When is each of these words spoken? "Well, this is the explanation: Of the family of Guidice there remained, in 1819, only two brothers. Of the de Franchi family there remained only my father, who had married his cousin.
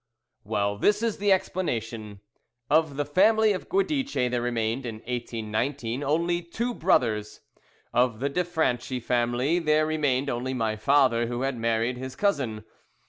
"Well, 0.43 0.79
this 0.79 1.03
is 1.03 1.17
the 1.19 1.31
explanation: 1.31 2.21
Of 2.71 2.97
the 2.97 3.05
family 3.05 3.53
of 3.53 3.69
Guidice 3.69 4.31
there 4.31 4.41
remained, 4.41 4.83
in 4.83 4.95
1819, 4.95 6.01
only 6.03 6.41
two 6.41 6.73
brothers. 6.73 7.41
Of 7.93 8.19
the 8.19 8.29
de 8.29 8.43
Franchi 8.43 8.99
family 8.99 9.59
there 9.59 9.85
remained 9.85 10.27
only 10.27 10.55
my 10.55 10.75
father, 10.75 11.27
who 11.27 11.41
had 11.43 11.55
married 11.55 11.97
his 11.99 12.15
cousin. 12.15 12.65